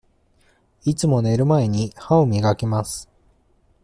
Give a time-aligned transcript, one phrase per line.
[0.83, 3.07] いつも寝る前に、歯を磨きます。